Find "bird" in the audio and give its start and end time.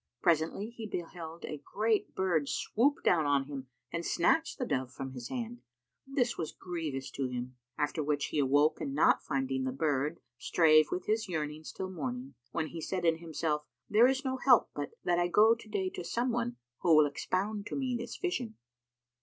2.15-2.49, 9.71-10.19